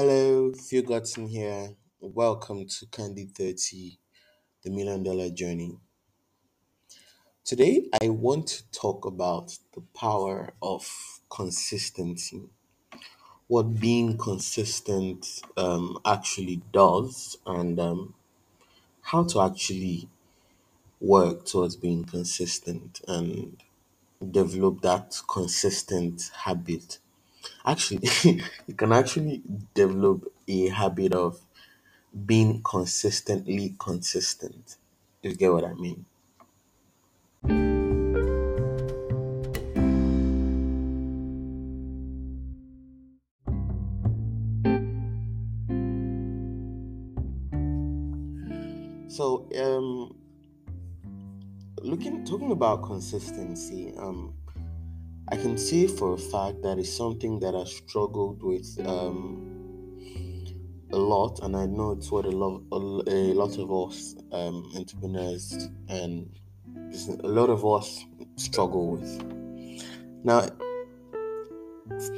[0.00, 1.74] Hello, Phil Godson here.
[1.98, 3.98] Welcome to Candy 30,
[4.62, 5.76] the Million Dollar Journey.
[7.44, 10.88] Today, I want to talk about the power of
[11.28, 12.44] consistency,
[13.48, 18.14] what being consistent um, actually does, and um,
[19.00, 20.08] how to actually
[21.00, 23.64] work towards being consistent and
[24.30, 27.00] develop that consistent habit.
[27.68, 28.08] Actually,
[28.66, 29.42] you can actually
[29.74, 31.38] develop a habit of
[32.24, 34.76] being consistently consistent.
[35.20, 36.06] You get what I mean?
[49.08, 50.16] So, um,
[51.82, 54.37] looking talking about consistency, um,
[55.30, 59.44] I can say for a fact that it's something that I struggled with um
[60.92, 65.68] a lot, and I know it's what a lot a, lot of us um entrepreneurs
[65.88, 66.30] and
[66.90, 68.04] business, a lot of us
[68.36, 69.22] struggle with.
[70.24, 70.46] Now,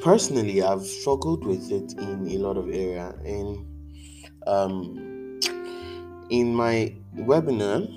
[0.03, 3.67] personally, I've struggled with it in a lot of area, and
[4.47, 5.11] um
[6.31, 7.89] In my webinar,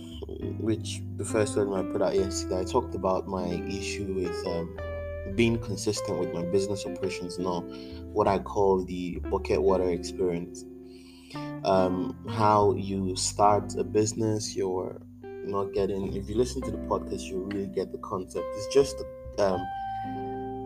[0.59, 4.75] which the first one I put out yesterday, I talked about my issue with um,
[5.35, 7.61] being consistent with my business operations now,
[8.11, 10.65] what I call the bucket water experience.
[11.63, 17.23] Um, how you start a business, you're not getting, if you listen to the podcast,
[17.23, 18.45] you really get the concept.
[18.55, 18.97] It's just
[19.39, 19.65] um,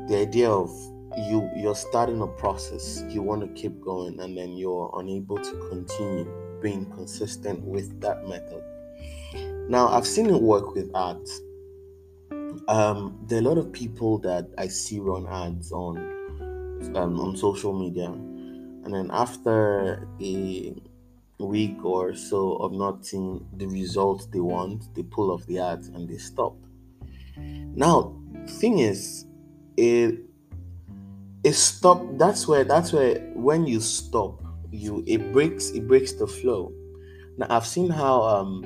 [0.08, 0.70] the idea of
[1.18, 5.52] you you're starting a process you want to keep going and then you're unable to
[5.70, 6.30] continue
[6.62, 8.62] being consistent with that method
[9.70, 11.42] now i've seen it work with ads
[12.68, 16.18] um, there are a lot of people that i see run ads on
[16.96, 18.06] um, on social media.
[18.08, 20.76] And then after a
[21.40, 25.88] week or so of not seeing the results they want they pull off the ads
[25.90, 26.56] and they stop.
[27.36, 28.16] Now
[28.48, 29.26] thing is
[29.76, 30.20] it
[31.44, 34.42] it stop that's where that's where when you stop
[34.72, 36.72] you it breaks it breaks the flow.
[37.38, 38.64] Now i've seen how um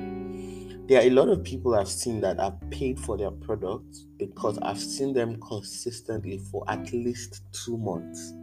[0.86, 4.58] there are a lot of people i've seen that have paid for their products because
[4.62, 8.34] i've seen them consistently for at least two months.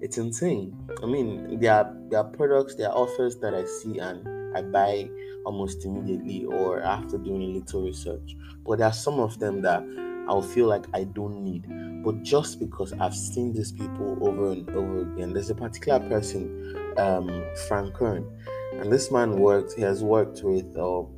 [0.00, 0.76] It's insane.
[1.02, 4.26] I mean there are there are products there are offers that i see and
[4.56, 5.08] i buy
[5.44, 8.36] almost immediately or after doing a little research.
[8.66, 9.82] But there are some of them that
[10.28, 11.64] I'll feel like I don't need.
[12.04, 16.76] But just because I've seen these people over and over again, there's a particular person,
[16.98, 18.26] um, Frank Kern,
[18.72, 21.08] and this man worked, he has worked with or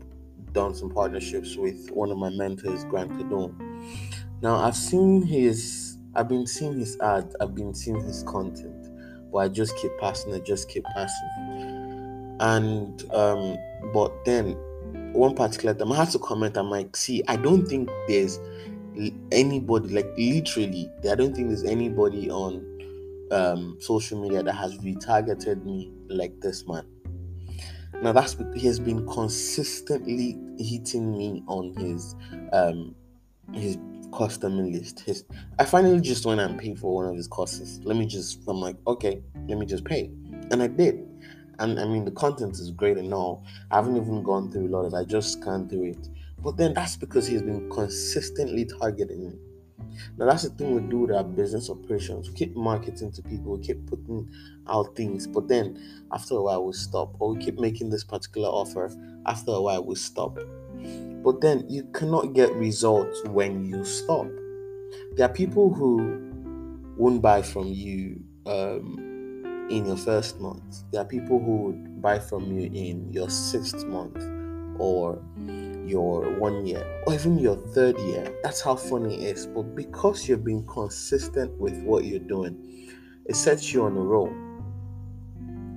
[0.52, 3.54] done some partnerships with one of my mentors, Grant Cardone.
[4.42, 8.88] Now I've seen his I've been seeing his ads, I've been seeing his content,
[9.32, 12.36] but I just keep passing, I just keep passing.
[12.40, 13.56] And um,
[13.92, 14.52] but then
[15.12, 18.38] one particular time I had to comment, I'm like, see, I don't think there's
[19.32, 22.66] anybody like literally i don't think there's anybody on
[23.30, 26.84] um, social media that has retargeted me like this man
[28.02, 32.16] now that's he has been consistently hitting me on his
[32.52, 32.94] um
[33.52, 33.78] his
[34.12, 35.00] customer list.
[35.00, 35.24] His
[35.58, 37.80] i finally just went and paid for one of his courses.
[37.84, 40.10] Let me just i'm like okay let me just pay.
[40.50, 41.06] And i did.
[41.58, 43.44] And i mean the content is great and all.
[43.70, 44.96] I haven't even gone through a lot of it.
[44.96, 46.08] I just scanned through it.
[46.42, 49.38] But then that's because he's been consistently targeting me.
[50.16, 52.28] Now that's the thing we do with our business operations.
[52.28, 54.28] We keep marketing to people, we keep putting
[54.68, 55.80] out things, but then
[56.12, 57.16] after a while we stop.
[57.18, 58.90] Or we keep making this particular offer.
[59.26, 60.38] After a while we stop.
[61.22, 64.26] But then you cannot get results when you stop.
[65.16, 66.30] There are people who
[66.96, 70.82] won't buy from you um, in your first month.
[70.92, 74.22] There are people who would buy from you in your sixth month
[74.78, 75.20] or
[75.90, 78.32] your one year or even your third year.
[78.42, 79.46] That's how funny it is.
[79.46, 82.56] But because you're being consistent with what you're doing,
[83.26, 84.28] it sets you on a roll.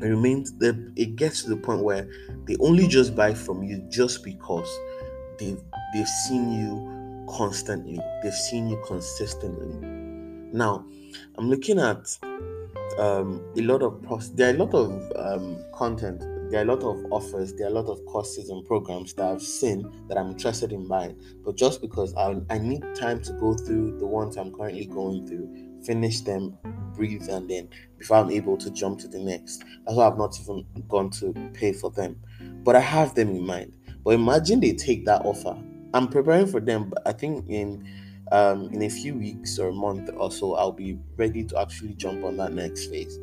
[0.02, 2.10] It remains that it gets to the point where
[2.46, 4.70] they only just buy from you just because
[5.40, 5.62] they've
[5.94, 9.74] they've seen you constantly, they've seen you consistently.
[10.52, 10.86] Now,
[11.38, 12.18] I'm looking at
[13.00, 16.22] um, a lot of pros- there are a lot of um, content
[16.54, 19.26] there are a lot of offers, there are a lot of courses and programs that
[19.26, 21.20] I've seen that I'm interested in buying.
[21.44, 25.26] But just because I, I need time to go through the ones I'm currently going
[25.26, 26.56] through, finish them,
[26.94, 29.64] breathe, and then before I'm able to jump to the next.
[29.84, 32.22] That's why I've not even gone to pay for them.
[32.64, 33.76] But I have them in mind.
[34.04, 35.58] But imagine they take that offer.
[35.96, 37.84] I'm preparing for them, but I think in
[38.32, 41.96] um, in a few weeks or a month or so, I'll be ready to actually
[41.96, 43.18] jump on that next phase.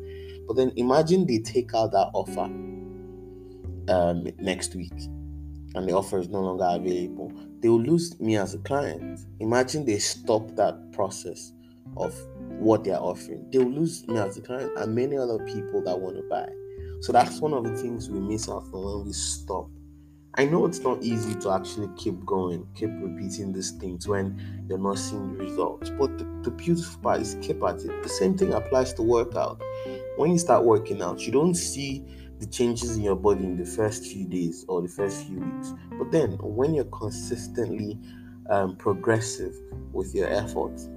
[0.47, 2.49] But then imagine they take out that offer
[3.91, 4.93] um, next week
[5.75, 7.31] and the offer is no longer available.
[7.59, 9.21] They will lose me as a client.
[9.39, 11.53] Imagine they stop that process
[11.97, 12.13] of
[12.59, 13.49] what they're offering.
[13.51, 16.49] They will lose me as a client and many other people that want to buy.
[17.01, 19.69] So that's one of the things we miss out on when we stop
[20.35, 24.77] I know it's not easy to actually keep going, keep repeating these things when you're
[24.77, 25.89] not seeing the results.
[25.89, 28.01] But the, the, beautiful part is keep at it.
[28.01, 29.61] The same thing applies to workout.
[30.15, 32.05] When you start working out, you don't see
[32.41, 35.73] the changes in your body in the first few days or the first few weeks.
[35.97, 37.99] But then when you're consistently
[38.49, 39.55] um, progressive
[39.93, 40.89] with your efforts,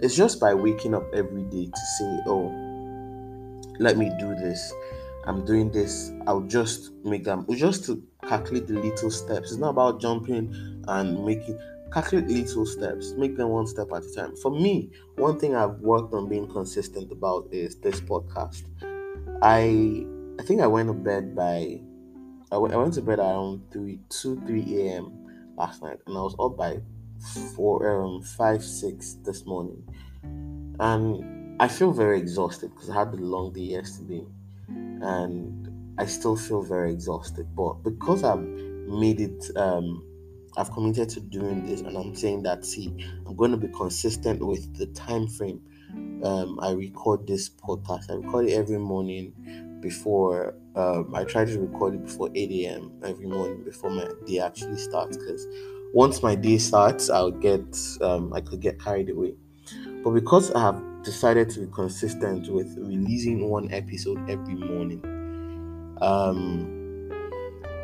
[0.00, 2.52] it's just by waking up every day to say, oh,
[3.78, 4.74] let me do this.
[5.24, 6.10] I'm doing this.
[6.26, 9.52] I'll just make them just to calculate the little steps.
[9.52, 11.58] It's not about jumping and making
[11.92, 14.36] calculate little steps, make them one step at a time.
[14.36, 18.64] For me, one thing I've worked on being consistent about is this podcast.
[19.42, 20.06] I
[20.38, 21.80] I think I went to bed by
[22.50, 25.52] I went, to bed around three two three a.m.
[25.56, 26.80] last night, and I was up by
[27.54, 29.82] four um five six this morning,
[30.80, 34.24] and I feel very exhausted because I had a long day yesterday,
[34.68, 37.54] and I still feel very exhausted.
[37.54, 40.02] But because I've made it, um,
[40.56, 42.94] I've committed to doing this, and I'm saying that, see,
[43.26, 45.60] I'm going to be consistent with the time frame.
[46.22, 48.10] Um, I record this podcast.
[48.10, 49.32] I record it every morning
[49.80, 50.54] before.
[50.74, 52.92] Um, I try to record it before 8 a.m.
[53.04, 55.16] every morning before my day actually starts.
[55.16, 55.46] Because
[55.92, 59.34] once my day starts, I'll get, um, I could get carried away.
[60.04, 65.02] But because I have decided to be consistent with releasing one episode every morning,
[66.00, 66.78] um,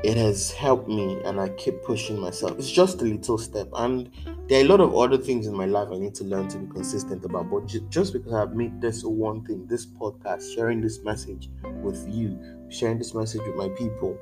[0.04, 2.58] it has helped me and I keep pushing myself.
[2.58, 4.10] It's just a little step, and
[4.46, 6.58] there are a lot of other things in my life I need to learn to
[6.58, 7.50] be consistent about.
[7.50, 11.48] But just because I've made this one thing, this podcast, sharing this message
[11.82, 12.38] with you,
[12.68, 14.18] sharing this message with my people,